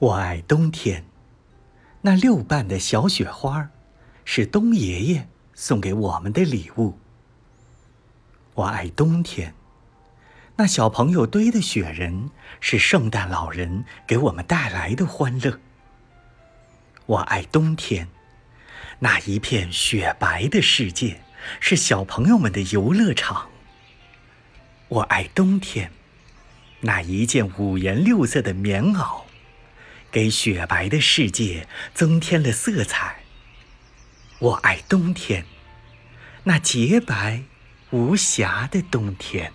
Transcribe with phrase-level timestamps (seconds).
[0.00, 1.04] 我爱冬天，
[2.02, 3.70] 那六瓣的小雪花，
[4.24, 6.98] 是冬爷爷送给我们的礼物。
[8.54, 9.54] 我爱冬天，
[10.56, 12.30] 那小朋友堆的雪人，
[12.60, 15.60] 是圣诞老人给我们带来的欢乐。
[17.06, 18.08] 我爱冬天，
[18.98, 21.20] 那一片雪白的世界，
[21.60, 23.48] 是小朋友们的游乐场。
[24.88, 25.92] 我爱冬天，
[26.80, 29.23] 那一件五颜六色的棉袄。
[30.14, 33.24] 给雪白的世界增添了色彩。
[34.38, 35.44] 我爱冬天，
[36.44, 37.42] 那洁白
[37.90, 39.52] 无瑕的冬天。